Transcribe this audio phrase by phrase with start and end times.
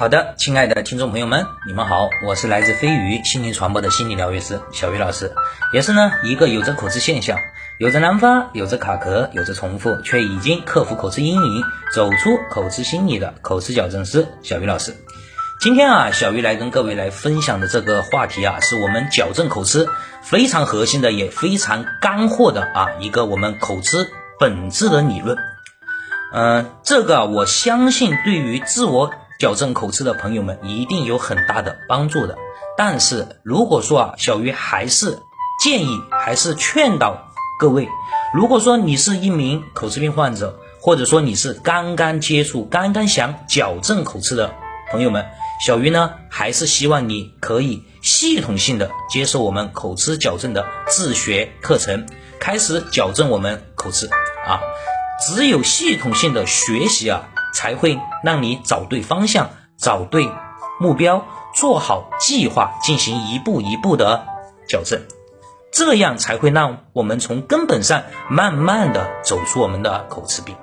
[0.00, 5.30] 好的，亲爱的听众朋友们，你们好，我是来自飞鱼心灵传播的心理疗愈师小鱼老师，
[5.74, 7.38] 也是呢一个有着口吃现象、
[7.78, 14.96] 有着难发、有着卡壳、有着重复，却已经克服口吃阴影、走出口吃心理的口吃矫正师小鱼老师。
[15.60, 19.86] 今天啊，小鱼来跟各位来分享的这个话题啊，是我们矫正口吃
[20.22, 25.36] 非常核心的，也非常干货的啊一个我们口吃本质的理论。
[26.32, 29.12] 嗯，这个我相信对于自我。
[29.40, 32.36] 矫正口吃的朋友们一定有很大的帮助的，
[32.76, 35.22] 但是如果说啊，小鱼还是
[35.64, 37.88] 建议，还是劝导各位，
[38.34, 44.52] 如果说你是一名口吃病患者，或者说你是刚刚接触、刚刚想矫正口吃的
[44.90, 45.24] 朋友们，
[45.64, 52.06] 小鱼呢还是希望你可以系统性的接受我们口吃矫正的自学课程，
[52.38, 54.06] 开始矫正我们口吃
[54.46, 54.60] 啊，
[55.26, 57.30] 只有系统性的学习啊。
[57.52, 60.28] 才会让你找对方向，找对
[60.80, 64.26] 目标，做好计划，进行一步一步的
[64.68, 65.02] 矫正，
[65.72, 70.56] 这样才会让我们从根本上慢慢的走出我们的口吃病。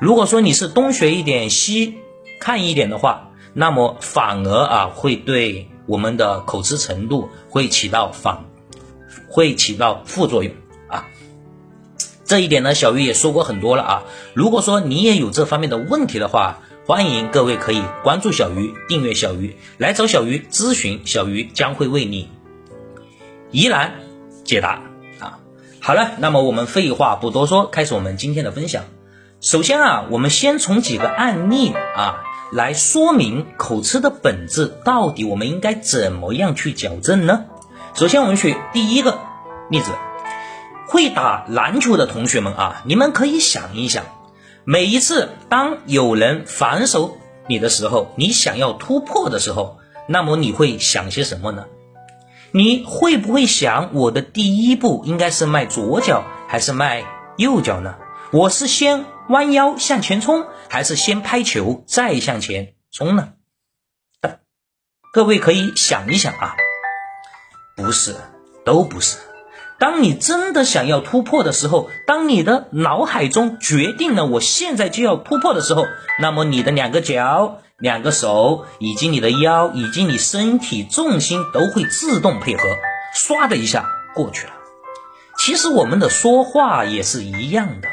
[0.00, 1.98] 如果说你是东学一点西
[2.40, 8.44] 看一点的话，那么反而啊会对我们的口吃程度会起到反，
[9.28, 10.54] 会起到副作用
[10.88, 11.06] 啊。
[12.28, 14.02] 这一点呢，小鱼也说过很多了啊。
[14.34, 22.28] 如果说你也有这方面的问题的话，欢迎各位可以关注小鱼，订阅小鱼，来找小鱼咨询，小鱼将会为你
[23.50, 23.94] 疑难
[24.44, 24.82] 解答
[25.20, 25.38] 啊。
[25.80, 28.84] 好了，那么我们废话不多说，开始我们今天的分享。
[29.40, 37.46] 首先啊，我们先从几个案例啊来说明口吃的本质，到底我们应该怎么样去矫正呢？
[37.94, 39.18] 首先，我们举第一个
[39.70, 39.92] 例子。
[40.88, 44.04] 会打篮球的同学们啊，你们可以想一想，
[44.64, 49.78] 每一次当有人反手你的时候，你想要突破的时候，
[50.08, 51.66] 那么你会想些什么呢？
[52.52, 57.04] 你会不会想我的第一步应该是迈左脚还是迈
[57.36, 57.96] 右脚呢？
[58.32, 63.34] 我是先弯腰向前冲，还是先拍球再向前冲呢？
[65.12, 66.56] 各位可以想一想啊，
[67.76, 68.16] 不是，
[68.64, 69.18] 都不是。
[69.78, 75.86] 当你真的想要突破的时候，当你的脑海中决定了我现在就要突破的时候，
[76.20, 82.62] 那么你的两个脚、两个手，以及你的腰，以及你身体重心都会自动配合，
[83.14, 84.52] 唰的一下过去了。
[85.38, 87.88] 其实我们的说话也是一样的，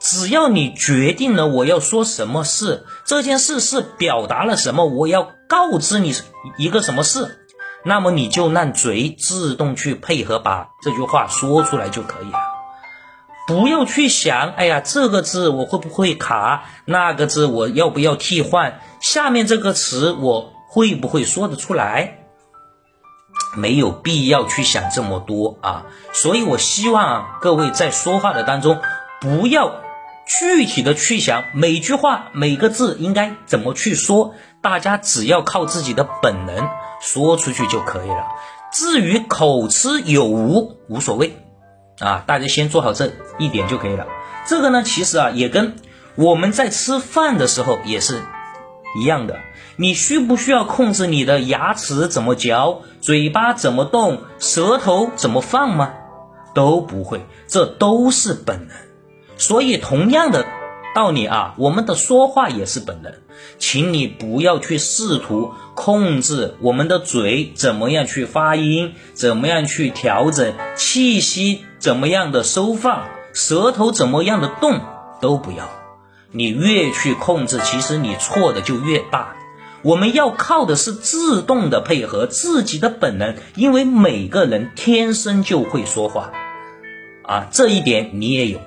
[0.00, 6.14] 只要你决定了我要说什么事，这件事是表达了什么，我要告知你
[6.56, 7.38] 一个什么事。
[7.84, 12.38] 那么你就让嘴自动去配合，把这句话说出来就可以了。
[13.46, 16.64] 不要去想，哎呀，这个字我会不会卡？
[16.84, 18.80] 那个字我要不要替换？
[19.00, 22.18] 下面这个词我会不会说得出来？
[23.56, 25.86] 没有必要去想这么多啊！
[26.12, 28.78] 所以我希望各位在说话的当中，
[29.20, 29.72] 不要
[30.28, 36.68] 具体的去想每句话每个字应该怎么去说，大家只要靠自己的本能。
[37.00, 38.26] 说出去就可以了，
[38.72, 41.36] 至于口吃有无无所谓，
[42.00, 44.08] 啊，大家先做好这一点就可以了。
[44.48, 45.76] 这个呢，其实啊，也跟
[46.16, 48.20] 我们在吃饭的时候也是
[49.00, 49.38] 一样的。
[49.76, 55.94] 你需不需要控制你的牙齿怎么嚼，嘴巴怎么动，舌头怎么放吗？
[56.52, 58.76] 都不会，这都是本能。
[59.38, 60.44] 所以，同样的。
[60.94, 63.12] 道理啊，我们的说话也是本能，
[63.58, 74.80] 请你不要去试图控制我们的嘴怎么样去发音，怎么样去调整气息，怎么样的收放，舌头怎么样的动
[75.20, 75.70] 都不要。
[76.32, 79.36] 你越去控制，其实你错的就越大。
[79.82, 86.32] 我们要靠的是自动的配合自己的本能，因为每个人天生就会说话
[87.22, 88.58] 啊，这一点你也有。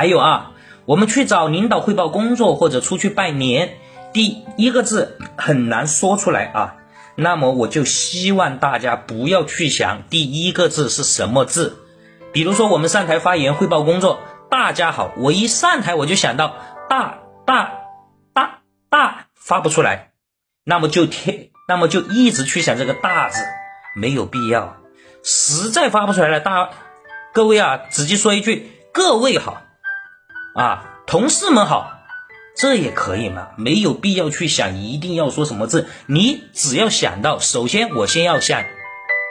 [0.00, 0.52] 还有啊。
[0.86, 3.74] 我们去找领导汇报工作或者出去拜年，
[4.14, 6.76] 第一个字很难说出来啊。
[7.16, 11.76] 那么我就希望大家不要去想第一个字是什么字。
[12.32, 14.20] 比如说我们上台发言汇报工作，
[14.50, 16.56] 大家好，我一上台我就想到
[16.88, 17.72] 大大
[18.32, 20.12] 大大发不出来，
[20.64, 23.42] 那么就贴，那么就一直去想这个大字，
[23.94, 24.78] 没有必要。
[25.22, 26.70] 实在发不出来了，大
[27.34, 29.60] 各位啊，直接说一句各位好。
[30.54, 31.92] 啊，同事们好，
[32.56, 33.48] 这也可以嘛？
[33.56, 38.64] 没有必要去想一定要说什么字，你只要想到，首先我先要向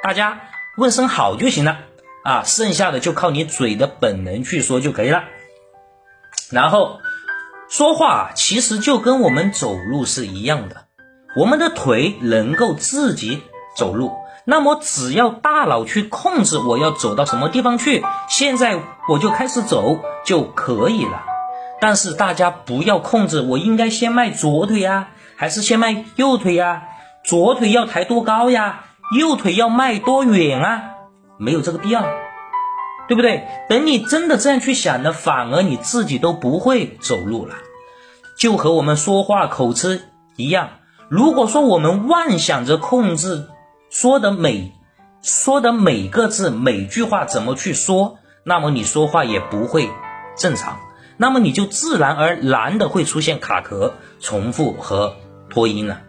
[0.01, 0.41] 大家
[0.77, 1.79] 问声好就行了
[2.23, 5.23] 啊，剩下的就靠你嘴的本能去说就可以了。
[6.51, 7.01] 然后
[7.69, 10.85] 说话其实就跟我们走路是一样的，
[11.35, 13.43] 我们的腿能够自己
[13.75, 14.13] 走路，
[14.45, 21.23] 那么只要大脑去控制我要走到什么地方去，现在我就开始走就可以了。
[21.81, 26.83] 但是大家不要控制，我应该先迈左腿呀，还是先迈右腿呀？
[27.23, 28.85] 左腿要抬多高呀？
[29.17, 30.83] 右腿要迈多远啊？
[31.37, 32.03] 没有这个必要，
[33.07, 33.47] 对不对？
[33.69, 37.55] 等你真的这样去想呢，反而你自己都不会走路了，
[38.37, 40.01] 就和我们说话口吃
[40.35, 40.69] 一样。
[41.07, 43.47] 如果说我们妄想着控制
[43.89, 44.73] 说的每
[45.21, 49.89] 说的每个字每句话怎么去说，那么你说话也不会
[50.37, 50.79] 正常，
[51.17, 55.15] 那么你就自然而然的会出现卡壳、重复和
[55.49, 56.01] 拖音了。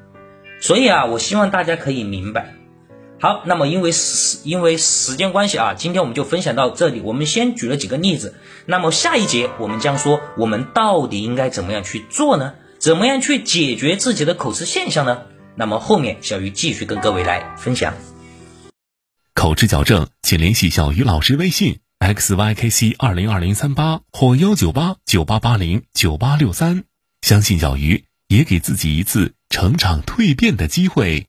[0.60, 2.54] 所以啊，我希望大家可以明白。
[3.18, 7.00] 好，那么因为时因为时间关系啊，今天我们就分享到这里。
[7.00, 8.34] 我们先举了几个例子，
[8.66, 12.54] 那么下一节我们将说我们到底应该怎么样去做呢？
[12.78, 15.22] 怎么样去解决自己的口吃现象呢？
[15.56, 17.94] 那么后面小鱼继续跟各位来分享。
[19.34, 26.84] 口吃矫正，请联系小鱼老师微信 x y k c 二零二零三八或幺九八九八八零九八六三。
[27.22, 31.26] 相信小鱼，也给自己一次成长蜕变的机会。